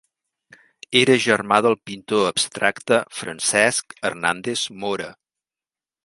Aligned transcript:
Era 1.01 1.17
germà 1.25 1.59
del 1.65 1.75
pintor 1.89 2.23
abstracte 2.29 2.99
Francesc 3.17 3.93
Hernández 4.11 4.63
Mora. 4.85 5.11